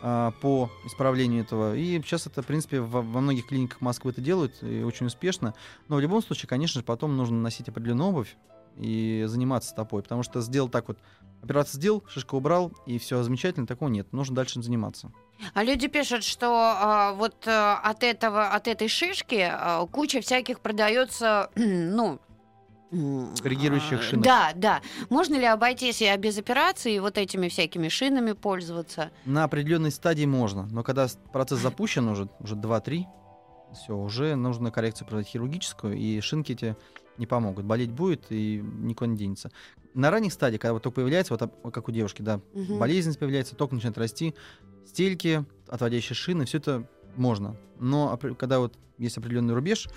[0.00, 1.76] а, по исправлению этого.
[1.76, 5.52] И сейчас это, в принципе, во, во многих клиниках Москвы это делают, и очень успешно.
[5.88, 8.34] Но в любом случае, конечно же, потом нужно носить определенную обувь
[8.76, 10.02] и заниматься стопой.
[10.02, 10.98] Потому что сделал так вот,
[11.42, 14.12] операцию сделал, шишку убрал, и все замечательно, такого нет.
[14.12, 15.12] Нужно дальше заниматься.
[15.54, 20.60] А люди пишут, что а, вот а, от этого, от этой шишки а, куча всяких
[20.60, 22.18] продается, ну.
[22.92, 24.24] м, Коррегирующих а, шинок.
[24.24, 24.80] Да, да.
[25.08, 29.10] Можно ли обойтись и без операции вот этими всякими шинами пользоваться?
[29.24, 33.04] На определенной стадии можно, но когда процесс запущен уже, уже 2-3,
[33.72, 36.76] все, уже нужно коррекцию проводить хирургическую, и шинки эти
[37.20, 37.64] не помогут.
[37.66, 39.50] Болеть будет и никуда не денется.
[39.94, 42.78] На ранних стадиях, когда вот только появляется, вот как у девушки, да, Мгм.
[42.78, 44.34] болезненность появляется, только начинает расти,
[44.86, 47.56] стельки, отводящие шины, все это можно.
[47.78, 49.88] Но когда вот есть определенный рубеж,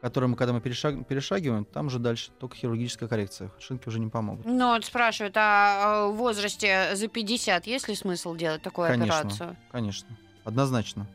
[0.00, 3.50] который мы, когда мы перешаг- перешагиваем, там уже дальше только хирургическая коррекция.
[3.58, 4.44] Шинки уже не помогут.
[4.44, 9.18] Ну, вот спрашивают, а а, в возрасте за 50 есть ли смысл делать такую Конечно.
[9.20, 9.56] операцию?
[9.70, 10.08] Конечно.
[10.44, 11.06] Однозначно.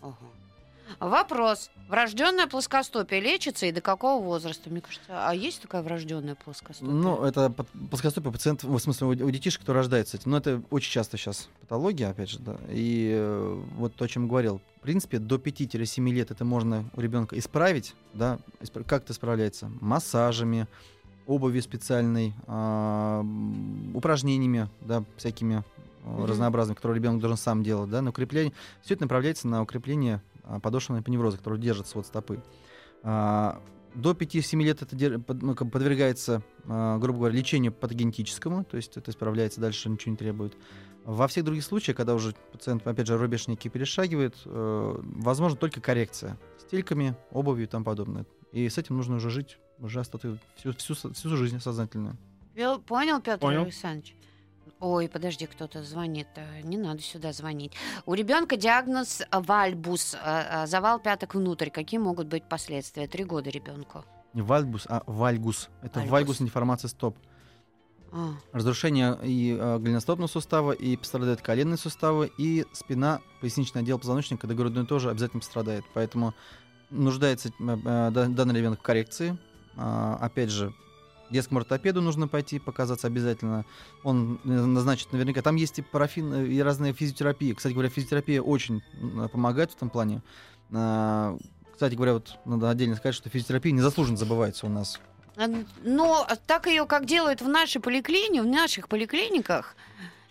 [0.00, 0.14] Ага.
[1.00, 1.70] Вопрос.
[1.88, 4.70] Врожденная плоскостопие лечится и до какого возраста?
[4.70, 6.94] Мне кажется, а есть такая врожденная плоскостопие?
[6.94, 7.50] Ну, это
[7.90, 10.30] плоскостопие пациент, в смысле, у, детишек, кто рождается этим.
[10.32, 12.56] Но это очень часто сейчас патология, опять же, да.
[12.68, 14.60] И э, вот то, о чем говорил.
[14.78, 18.38] В принципе, до 5-7 лет это можно у ребенка исправить, да.
[18.86, 19.70] Как это исправляется?
[19.80, 20.66] Массажами,
[21.26, 23.24] обувью специальной, а,
[23.94, 25.62] упражнениями, да, всякими
[26.04, 26.24] Мгм.
[26.24, 28.52] разнообразными, которые ребенок должен сам делать, да, на укрепление.
[28.82, 32.42] Все это направляется на укрепление а, подошвенной паневрозы, которая держит свод стопы.
[33.02, 33.62] А,
[33.94, 34.96] до 5-7 лет это
[35.34, 40.56] ну, подвергается, а, грубо говоря, лечению патогенетическому, то есть это исправляется, дальше ничего не требует.
[41.04, 45.80] Во всех других случаях, когда уже пациент, опять же, рубеж некий перешагивает, э, возможно только
[45.80, 48.26] коррекция стельками, обувью и тому подобное.
[48.52, 52.16] И с этим нужно уже жить уже остаток- всю, всю, всю жизнь сознательно.
[52.54, 53.62] Пел- Понял, Петр Понял.
[53.62, 54.16] Александрович?
[54.80, 56.28] Ой, подожди, кто-то звонит.
[56.36, 57.72] э, Не надо сюда звонить.
[58.06, 61.70] У ребенка диагноз вальбус, э, э, завал пяток внутрь.
[61.70, 63.06] Какие могут быть последствия?
[63.06, 64.04] Три года ребенку.
[64.34, 65.68] Не вальгус, а вальгус.
[65.82, 66.12] Это Вальгус.
[66.12, 67.16] вальгус деформация стоп.
[68.12, 74.46] А, Разрушение и э, голеностопного сустава, и пострадают коленные суставы, и спина, поясничный отдел позвоночника,
[74.46, 75.84] до грудной тоже обязательно пострадает.
[75.94, 76.34] Поэтому
[76.90, 77.76] нуждается э,
[78.10, 79.36] да- данный ребенок в коррекции.
[79.76, 80.72] А, опять же,
[81.30, 83.64] детскому ортопеду нужно пойти, показаться обязательно.
[84.02, 85.42] Он э, назначит наверняка.
[85.42, 87.52] Там есть и парафин, э, и разные физиотерапии.
[87.52, 88.82] Кстати говоря, физиотерапия очень
[89.32, 90.22] помогает в этом плане.
[90.72, 91.36] А,
[91.72, 95.00] Кстати говоря, вот надо отдельно сказать, что физиотерапия незаслуженно забывается у нас.
[95.84, 99.76] Но так ее, как делают в нашей поликлинике, в наших поликлиниках,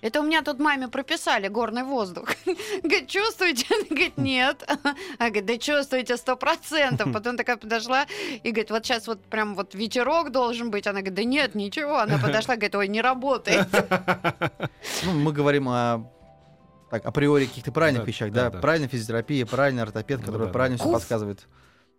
[0.02, 2.30] это у меня тут маме прописали горный воздух.
[2.84, 3.66] Говорит, чувствуете?
[3.74, 4.70] Она говорит, нет.
[5.18, 7.12] А говорит, да чувствуете сто процентов.
[7.12, 8.06] Потом такая подошла
[8.44, 10.86] и говорит, вот сейчас вот прям вот ветерок должен быть.
[10.86, 11.98] Она говорит, да нет, ничего.
[11.98, 13.68] Она подошла, говорит, ой, не работает.
[15.04, 16.10] Ну, мы говорим о
[16.90, 18.60] так, априори каких-то правильных Да, вещах, да, да, да.
[18.60, 20.84] правильная физиотерапия, правильный ортопед, Ну который да, правильно да.
[20.84, 21.48] все подсказывает.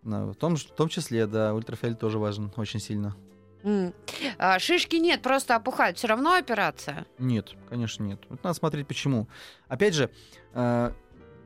[0.03, 3.15] Ну, в, том, в том числе, да, ультрафиолет тоже важен очень сильно.
[4.37, 5.97] А, Шишки нет, просто опухают.
[5.97, 7.05] Все равно операция.
[7.17, 8.19] Нет, конечно, нет.
[8.29, 9.27] Вот надо смотреть, почему.
[9.67, 10.09] Опять же,
[10.53, 10.91] э,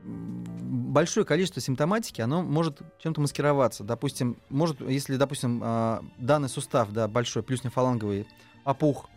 [0.04, 3.84] большое количество симптоматики, оно может чем-то маскироваться.
[3.84, 8.26] Допустим, может, если, допустим, э, данный сустав, да, большой, плюснефаланговый,
[8.64, 9.08] опух,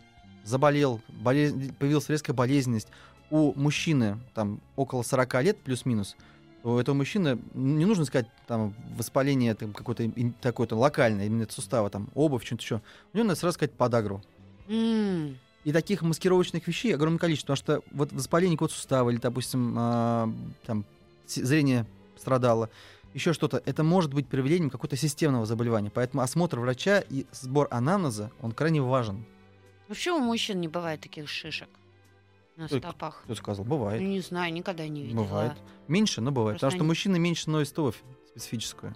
[0.44, 2.88] заболел, болезнь- появилась резкая болезненность,
[3.30, 6.16] у мужчины там около 40 лет плюс-минус,
[6.74, 12.08] у этого мужчины не нужно сказать там воспаление там, какое-то такое-то локальное, именно сустава, там
[12.14, 12.82] обувь, что-нибудь еще.
[13.12, 14.22] У него надо сразу сказать подагру.
[14.68, 15.38] М.
[15.64, 20.32] И таких маскировочных вещей огромное количество, потому что вот воспаление какого-то сустава или, допустим, а,
[20.64, 20.84] там
[21.26, 22.70] зрение страдало,
[23.14, 25.90] еще что-то, это может быть проявлением какого-то системного заболевания.
[25.92, 29.24] Поэтому осмотр врача и сбор анамнеза, он крайне важен.
[29.88, 31.68] Вообще у мужчин не бывает таких шишек
[32.58, 33.20] на стопах.
[33.24, 33.64] Кто сказал?
[33.64, 34.02] Ну, Бывает.
[34.02, 35.22] не знаю, никогда не видела.
[35.22, 35.52] Бывает.
[35.86, 36.58] Меньше, но бывает.
[36.58, 38.94] Просто потому что они- мужчины меньше носят обувь специфическую.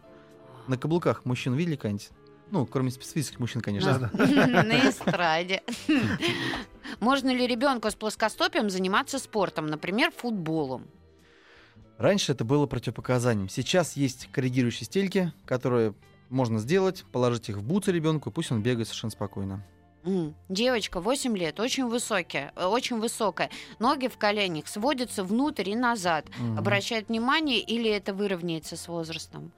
[0.66, 2.10] На каблуках мужчин видели когда-нибудь?
[2.50, 4.10] Ну, кроме специфических мужчин, конечно.
[4.12, 5.62] На на эстраде.
[7.00, 10.86] Можно ли ребенку с плоскостопием заниматься спортом, например, футболом?
[11.98, 13.48] Раньше это было противопоказанием.
[13.48, 15.94] Сейчас есть коррегирующие стельки, которые
[16.30, 19.64] можно сделать, положить их в бутсы ребенку, и пусть он бегает совершенно спокойно.
[20.48, 23.50] Девочка, 8 лет, очень высокая, э, очень высокая.
[23.78, 26.26] Ноги в коленях сводятся внутрь и назад.
[26.38, 26.58] Мгм.
[26.58, 29.52] Обращает внимание или это выровняется с возрастом?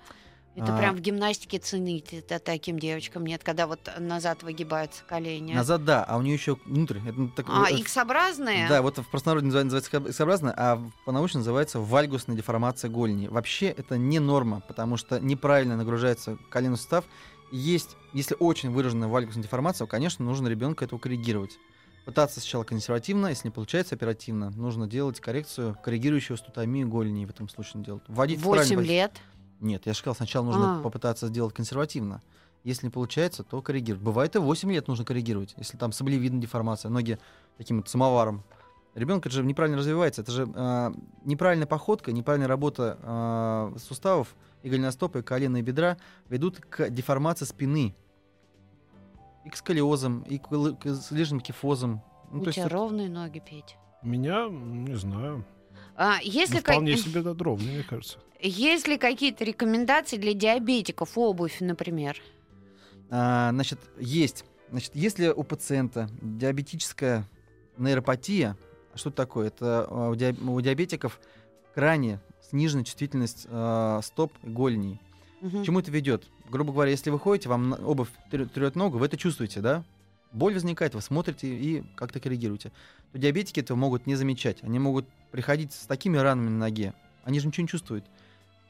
[0.57, 0.79] Это А.
[0.79, 2.13] прям в гимнастике ценить.
[2.13, 5.53] Это таким девочкам нет, когда вот назад выгибаются колени.
[5.53, 6.99] Назад, да, а у нее еще внутрь.
[7.05, 8.69] Это так- А, э, иксообразные?
[8.69, 13.27] Да, вот в простонародье называется, иксообразно, а по-научно называется вальгусная деформация голени.
[13.27, 17.05] Вообще это не норма, потому что неправильно нагружается коленный сустав.
[17.51, 21.59] Есть, если очень выраженная вальгусная деформация, конечно, нужно ребенка этого коррегировать.
[22.05, 27.49] Пытаться сначала консервативно, если не получается оперативно, нужно делать коррекцию, коррегирующую стутомию голени в этом
[27.49, 28.03] случае делать.
[28.09, 28.95] Вводить в правильный 8 позицию.
[28.95, 29.13] лет.
[29.61, 30.83] Нет, я же сказал, сначала нужно А.
[30.83, 32.21] попытаться сделать консервативно.
[32.63, 34.05] Если не получается, то коррегировать.
[34.05, 37.19] Бывает и 8 лет нужно коррегировать, если там саблевидная деформация, ноги
[37.57, 38.43] таким вот самоваром.
[38.95, 40.23] Ребенок же неправильно развивается.
[40.23, 40.93] Это же а,
[41.25, 45.99] неправильная походка, неправильная работа а, суставов и голеностопа, и колена, и бедра
[46.31, 47.95] ведут к деформации спины.
[49.45, 52.03] И к сколиозам, и к, к слежным кифозам.
[52.33, 53.77] Ну, У то есть тебя это- ровные ноги, Петь.
[54.03, 55.45] Меня, не знаю,
[55.97, 58.19] А, если, ну, вполне себе да, ровный, мне кажется.
[58.41, 62.17] есть ли какие-то рекомендации для диабетиков, обувь, например?
[63.11, 64.45] А, значит, есть.
[64.71, 67.29] Значит, если у пациента диабетическая
[67.77, 68.57] нейропатия,
[68.95, 69.49] что это такое?
[69.49, 71.21] Это а, у диабетиков
[71.75, 72.19] крайне
[72.55, 75.01] сниженная чувствительность а, стоп и голеней.
[75.41, 75.63] Мгм.
[75.63, 76.23] К чему это ведет?
[76.49, 79.83] Грубо говоря, если вы ходите, вам обувь трёт ногу, вы это чувствуете, да?
[80.31, 82.71] Боль возникает, вы смотрите и как-то коррегируете.
[83.11, 84.63] То диабетики этого могут не замечать.
[84.63, 86.95] Они могут приходить с такими ранами на ноге.
[87.25, 88.05] Они же ничего не чувствуют.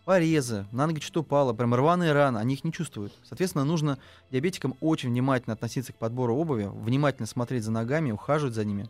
[0.06, 3.12] Порезы, на ноги что-то упало, прям рваные раны, они их не чувствуют.
[3.24, 3.98] Соответственно, нужно
[4.30, 8.88] диабетикам очень внимательно относиться к подбору обуви, внимательно смотреть за ногами, ухаживать за ними.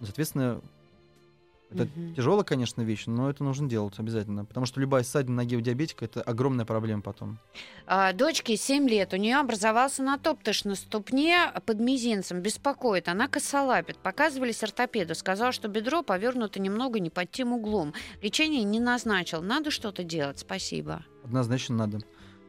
[0.00, 0.60] Ну, Соответственно,
[1.70, 2.14] это Мгм.
[2.14, 4.44] тяжелая, конечно, вещь, но это нужно делать обязательно.
[4.44, 7.38] Потому что любая ссадина на ноге у диабетика это огромная проблема потом.
[7.86, 13.96] А, дочке 7 лет, у нее образовался натоптыш на ступне под мизинцем, беспокоит, она косолапит.
[13.98, 17.94] Показывались ортопеду, сказал, что бедро повернуто немного не под тем углом.
[18.22, 21.04] Лечение не назначил, надо что-то делать, спасибо.
[21.24, 22.00] Однозначно надо.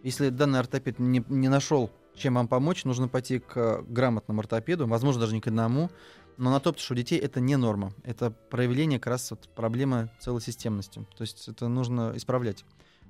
[0.04, 5.21] Если данный ортопед не, не нашел, чем вам помочь, нужно пойти к грамотному ортопеду, возможно,
[5.21, 5.89] даже не к одному.
[6.38, 7.93] Но на топтыш у детей это не норма.
[8.04, 11.06] Это проявление как раз вот проблемы целой системности.
[11.15, 12.65] То есть это нужно исправлять.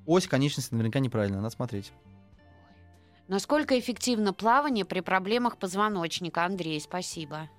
[0.06, 1.92] Ось конечности наверняка неправильно, надо смотреть.
[3.28, 6.46] Насколько эффективно плавание при проблемах позвоночника?
[6.46, 7.50] Андрей, спасибо.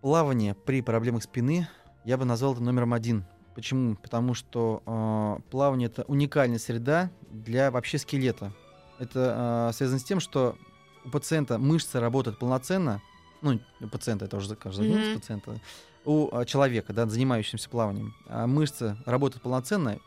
[0.00, 1.68] Плавание при проблемах спины
[2.04, 3.24] я бы назвал это номером один.
[3.56, 3.96] Почему?
[3.96, 8.52] Потому что э, плавание это уникальная среда для вообще скелета.
[8.98, 10.56] Это э, связано с тем, что
[11.04, 13.00] у пациента мышцы работают полноценно.
[13.42, 15.04] Ну, у пациента, это уже Мгм.
[15.04, 15.60] с пациента.
[16.04, 19.98] У э, человека, да, занимающегося плаванием, а мышцы работают полноценно.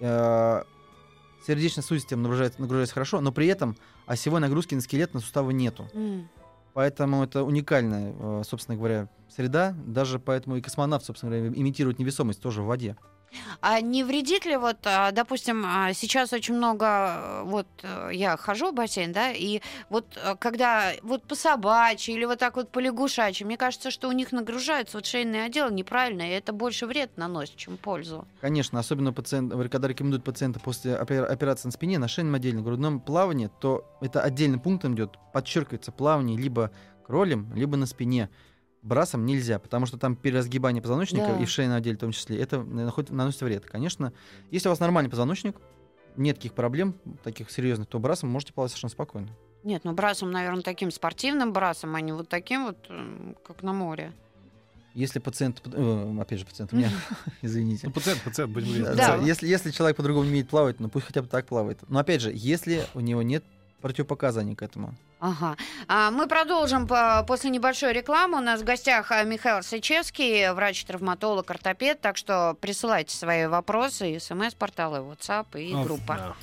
[0.00, 0.62] Э,
[1.46, 5.88] сердечно-сосудистая система нагружается, нагружается хорошо, но при этом осевой нагрузки на скелет, на суставы нету.
[5.94, 6.28] М.
[6.74, 9.74] Поэтому это уникальная, э, собственно говоря, среда.
[9.86, 12.96] Даже поэтому и космонавт, собственно говоря, имитирует невесомость тоже в воде.
[13.60, 18.36] А не вредит ли вот, а, допустим, а, сейчас очень много, э, вот э, я
[18.36, 19.60] хожу в бассейн, да, и
[19.90, 24.08] вот э, когда вот по собачьи или вот так вот по лягушачьи, мне кажется, что
[24.08, 28.26] у них нагружается вот шейный отдел неправильно, и это больше вред наносит, чем пользу.
[28.40, 32.62] Конечно, особенно пациент, когда рекомендуют пациента после опер- операции на спине, на шейном отделе, на
[32.62, 36.70] грудном плавании, то это отдельным пунктом идет, подчеркивается плавание либо
[37.06, 38.30] кролем, либо на спине.
[38.82, 41.38] Брасом нельзя, потому что там переразгибание позвоночника Да.
[41.40, 43.66] и в шейном отделе в том числе, это наносит, наносит вред.
[43.66, 44.12] Конечно,
[44.50, 45.56] если у вас нормальный позвоночник,
[46.16, 49.28] нет таких проблем, таких серьезных, то брасом можете плавать совершенно спокойно.
[49.64, 53.72] Нет, ну брасом, наверное, таким спортивным брасом, а не вот таким вот, м, как на
[53.72, 54.12] море.
[54.94, 56.88] Если пациент, э, опять же, пациент, меня,
[57.42, 57.88] извините.
[57.88, 58.96] Ну, пациент, пациент, будем говорить.
[58.96, 59.16] Да.
[59.18, 61.80] Да, Если, если человек по-другому не умеет плавать, ну пусть хотя бы так плавает.
[61.88, 63.44] Но опять же, если у него нет
[63.80, 64.94] противопоказаний к этому.
[65.20, 65.56] Ага.
[65.88, 68.38] А, мы продолжим по- после небольшой рекламы.
[68.38, 72.00] У нас в гостях а, Михаил Сычевский, врач-травматолог, ортопед.
[72.00, 76.14] Так что присылайте свои вопросы, смс-порталы, WhatsApp и Ну, группа.
[76.16, 76.36] да.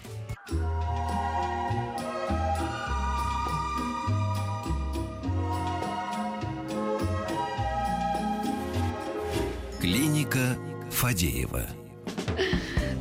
[9.80, 10.56] Клиника
[10.92, 11.66] Фадеева.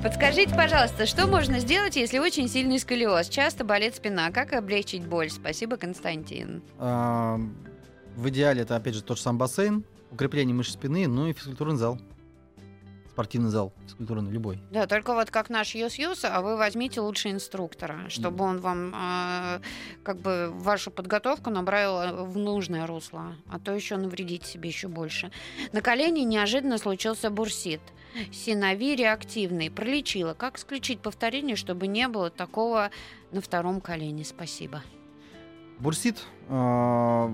[0.03, 3.29] Подскажите, пожалуйста, что можно сделать, если очень сильный сколиоз?
[3.29, 4.33] Часто болит спина.
[4.33, 5.31] Как облегчить боль?
[5.31, 6.61] Спасибо, Константин.
[6.79, 7.39] А,
[8.17, 11.77] В идеале это, опять же, тот же сам бассейн, укрепление мышц спины, ну и физкультурный
[11.77, 12.01] зал.
[13.13, 14.59] Спортивный зал, физкультурный, любой.
[14.71, 19.61] Да, только вот как наш Юс-Юс, а вы возьмите лучше инструктора, чтобы он вам э,
[20.03, 25.31] как бы вашу подготовку набрал в нужное русло, а то еще навредите себе еще больше.
[25.73, 27.83] На колене неожиданно случился бурсит.
[28.31, 29.71] Синови реактивный.
[29.71, 30.35] Пролечила.
[30.35, 32.91] Как исключить повторение, чтобы не было такого
[33.31, 34.25] на втором колене?
[34.25, 34.83] Спасибо.
[35.79, 37.33] Бурсит а,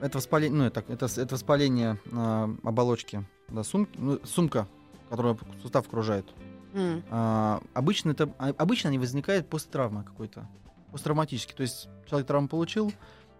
[0.00, 4.66] это воспаление, ну, это, это, это воспаление а, оболочки, да, сум- ну, сумка,
[5.08, 6.26] которая сустав окружает.
[6.74, 10.46] М, А, обычно, это, а, обычно они возникают после травмы какой-то,
[10.92, 11.52] посттравматически.
[11.54, 12.92] То есть человек травму получил,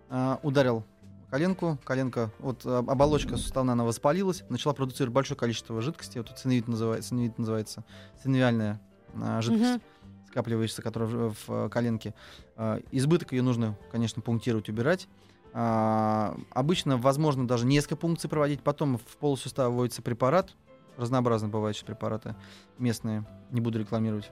[0.09, 0.85] а, ударил
[1.31, 6.69] коленку, коленка, вот а, оболочка суставная, она воспалилась, начала продуцировать большое количество жидкости, вот синовит
[6.69, 7.85] называется, синовит называется,
[8.23, 8.81] синовиальная
[9.15, 9.83] а, жидкость, Мгм.
[10.31, 12.15] скапливающаяся, которая в, в, э, коленке.
[12.57, 15.07] А, избыток ее нужно, конечно, пунктировать, убирать.
[15.53, 20.55] А, обычно возможно даже несколько пункций проводить, потом в полусустава вводится препарат,
[20.99, 22.35] разнообразные бывают сейчас препараты
[22.79, 24.31] местные, не буду рекламировать,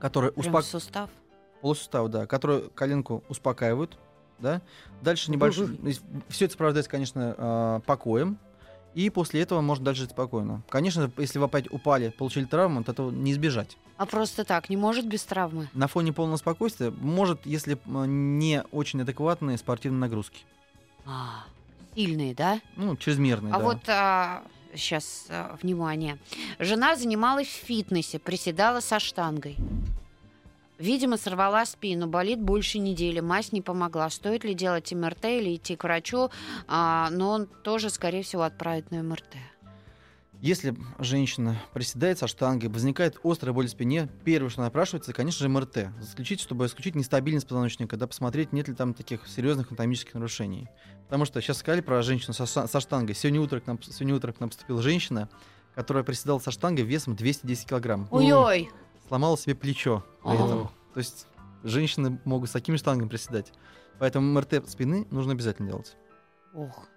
[0.00, 0.64] которые прям успок...
[0.64, 1.10] сустав.
[1.60, 3.98] полусустав, да, которые коленку успокаивают,
[4.38, 4.60] да.
[5.02, 5.78] Дальше небольшой,
[6.28, 8.38] все это сопровождается, конечно, а, покоем,
[8.94, 10.62] и после этого можно дальше жить спокойно.
[10.68, 13.78] Конечно, если вы опять упали, получили травму, то этого не избежать.
[13.96, 15.68] А просто так, не может без травмы?
[15.72, 20.44] На фоне полного спокойствия может, если м, не очень адекватные спортивные нагрузки,
[21.06, 21.44] А,
[21.94, 22.60] сильные, да?
[22.76, 23.64] ну чрезмерные, А да.
[23.64, 23.80] вот
[24.74, 25.26] сейчас
[25.62, 26.18] внимание.
[26.58, 29.56] Жена занималась в фитнесе, приседала со штангой.
[30.78, 34.10] Видимо, сорвала спину, болит больше недели, мазь не помогла.
[34.10, 36.30] Стоит ли делать МРТ или идти к врачу?
[36.66, 39.36] А, но он тоже, скорее всего, отправит на МРТ.
[40.42, 45.48] Если женщина приседает со штангой, возникает острая боль в спине, первое, что напрашивается, конечно же,
[45.48, 45.90] МРТ.
[46.00, 50.68] Исключить, чтобы исключить нестабильность позвоночника, да, посмотреть, нет ли там таких серьезных анатомических нарушений.
[51.04, 53.14] Потому что сейчас сказали про женщину со, со штангой.
[53.14, 55.28] Сегодня утром, к нам, сегодня утром к нам поступила женщина,
[55.76, 58.08] которая приседала со штангой весом 210 килограмм.
[58.10, 58.68] Ой-ой!
[59.06, 60.44] Сломала себе плечо при Ага.
[60.44, 60.70] этом.
[60.92, 61.28] То есть
[61.62, 63.52] женщины могут с такими штангами приседать.
[64.00, 65.96] Поэтому МРТ спины нужно обязательно делать.
[66.52, 66.88] Ох,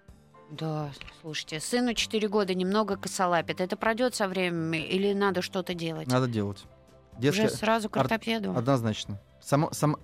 [0.50, 3.60] да, слушайте, сыну 4 года немного косолапит.
[3.60, 6.06] Это пройдет со временем или надо что-то делать?
[6.08, 6.64] Надо делать.
[7.12, 8.56] Уже Детская, сразу к ор- ортопеду?
[8.56, 9.20] Однозначно.
[9.40, 9.96] Само, сам-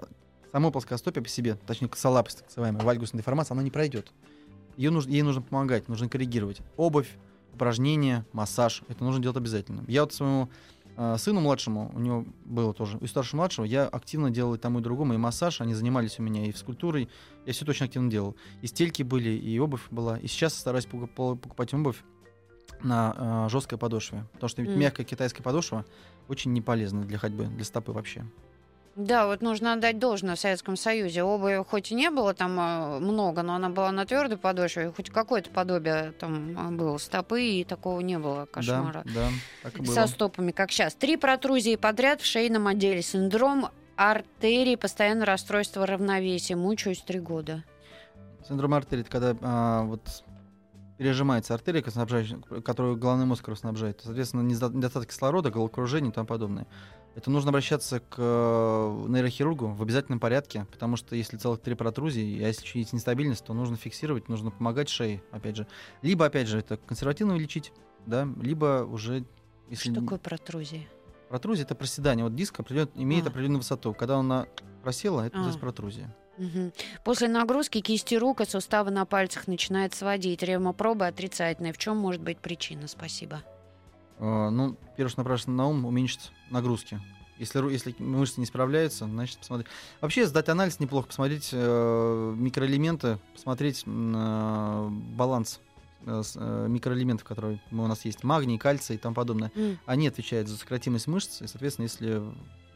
[0.50, 4.12] само плоскостопие по себе, точнее, косолапость, так называемая, вальгусная деформация, она не пройдет.
[4.76, 6.60] Ее нужно, ей нужно помогать, нужно коррегировать.
[6.76, 7.10] Обувь,
[7.54, 8.82] упражнения, массаж.
[8.88, 9.84] Это нужно делать обязательно.
[9.86, 10.48] Я вот своему
[11.16, 14.82] сыну младшему, у него было тоже, и старшего младшего, я активно делал и тому, и
[14.82, 15.60] другому, и массаж.
[15.60, 17.08] Они занимались у меня и физкультурой.
[17.46, 18.36] Я все это очень активно делал.
[18.60, 20.18] И стельки были, и обувь была.
[20.18, 22.02] И сейчас стараюсь покуп- покупать обувь
[22.82, 24.26] на жесткой подошве.
[24.32, 24.78] Потому что М.
[24.78, 25.84] мягкая китайская подошва
[26.28, 28.24] очень не полезна для ходьбы, для стопы вообще.
[28.94, 31.22] Да, вот нужно отдать должное в Советском Союзе.
[31.22, 35.08] Обуви хоть и не было там э, много, но она была на твердой подошве, хоть
[35.08, 39.02] какое-то подобие там э, было стопы, и такого не было кошмара.
[39.06, 39.28] Да, да,
[39.62, 39.94] так и было.
[39.94, 40.94] Со стопами, как сейчас.
[40.94, 43.00] Три протрузии подряд в шейном отделе.
[43.00, 46.56] Синдром артерии, постоянное расстройство равновесия.
[46.56, 47.64] Мучаюсь три года.
[48.46, 50.02] Синдром артерии, это когда а, вот
[51.02, 54.00] пережимается артерия, которую головной мозг снабжает.
[54.04, 56.68] Соответственно, недо- недостаток кислорода, головокружение и тому подобное.
[57.16, 62.40] Это нужно обращаться к э, нейрохирургу в обязательном порядке, потому что если целых три протрузии,
[62.42, 65.66] а если еще есть нестабильность, то нужно фиксировать, нужно помогать шее, опять же.
[66.02, 67.72] Либо, опять же, это консервативно лечить,
[68.06, 69.24] да, либо уже...
[69.68, 70.86] Если Что такое протрузия?
[71.28, 72.24] Протрузия— это проседание.
[72.24, 73.30] Вот диск определен- имеет А.
[73.30, 73.92] определенную высоту.
[73.92, 74.46] Когда она
[74.82, 75.38] просела, это А.
[75.38, 76.14] называется протрузия.
[77.04, 80.42] После нагрузки кисти рук и суставы на пальцах начинает сводить.
[80.42, 81.72] Ревмопробы отрицательные.
[81.72, 82.88] В чем может быть причина?
[82.88, 83.42] Спасибо.
[84.18, 87.00] Э, Ну, первое, что напрашивается на ум, уменьшить нагрузки.
[87.38, 89.66] Если, если мышцы не справляются, значит, посмотреть.
[90.00, 95.58] Вообще, сдать анализ неплохо, посмотреть э, микроэлементы, посмотреть на баланс
[96.06, 99.50] э, э, микроэлементов, которые у нас есть, магний, кальций и тому подобное.
[99.56, 99.78] М.
[99.86, 102.22] Они отвечают за сократимость мышц, и, соответственно, если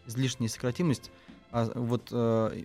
[0.07, 1.11] излишняя сократимость,
[1.57, 2.65] а вот э,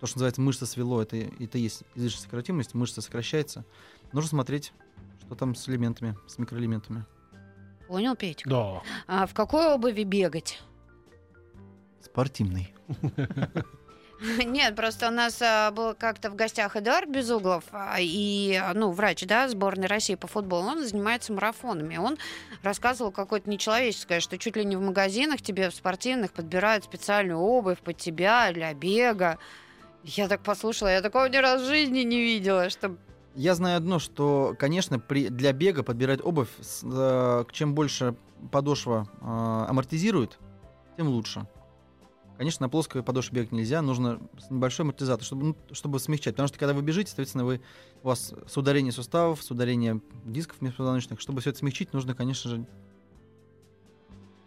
[0.00, 3.64] то, что называется мышца свело, это, это и есть излишняя сократимость, мышца сокращается.
[4.10, 4.72] Нужно смотреть,
[5.20, 7.04] что там с элементами, с микроэлементами.
[7.86, 8.42] Понял, Петь?
[8.44, 8.82] Да.
[9.06, 10.60] А в какой обуви бегать?
[12.00, 12.74] Спортивный.
[14.46, 18.92] Нет, просто у нас а, был как-то в гостях Эдуард Безуглов, а, и, а, ну,
[18.92, 21.96] врач, да, сборной России по футболу, он занимается марафонами.
[21.96, 22.16] Он
[22.62, 27.78] рассказывал какое-то нечеловеческое, что чуть ли не в магазинах тебе в спортивных подбирают специальную обувь
[27.78, 29.38] под тебя для бега.
[30.04, 32.96] Я так послушала, я такого ни разу в жизни не видела, что
[33.34, 36.50] Я знаю одно, что, конечно, при, для бега подбирать обувь,
[36.82, 38.14] э, чем больше
[38.50, 40.38] подошва э, амортизирует,
[40.96, 41.46] тем лучше.
[42.42, 44.20] Конечно, на плоской подошве бегать нельзя, нужно
[44.50, 46.34] небольшой амортизатор, чтобы, ну, чтобы смягчать.
[46.34, 47.60] Потому что когда вы бежите, соответственно, вы,
[48.02, 52.50] у вас с ударения суставов, с ударения дисков межпозвоночных, чтобы все это смягчить, нужно, конечно
[52.50, 52.66] же...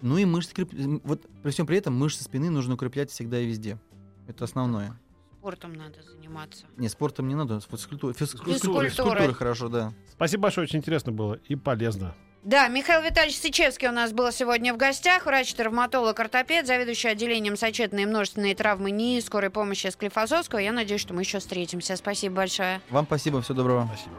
[0.02, 3.46] Ну и мышцы, креп- вот при всем при этом мышцы спины нужно укреплять всегда и
[3.48, 3.80] везде.
[4.28, 5.00] Это основное.
[5.39, 6.66] спортом надо заниматься.
[6.76, 8.89] Не, спортом не надо, физкультура, Физкультурой.
[8.89, 9.93] физкультура хорошо, да.
[10.12, 12.14] Спасибо большое, очень интересно было и полезно.
[12.46, 18.04] Да, Михаил Витальевич Сычевский у нас был сегодня в гостях, врач-травматолог, ортопед, заведующий отделением сочетанной
[18.04, 20.60] и множественной травмы НИИ скорой помощи Склифосовского.
[20.60, 21.96] Я надеюсь, что мы еще встретимся.
[21.96, 22.82] Спасибо большое.
[22.91, 23.88] Вам спасибо, всего доброго.
[23.88, 24.16] Спасибо.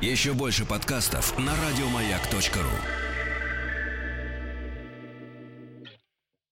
[0.00, 3.03] Еще больше подкастов на радиомаяк.ру.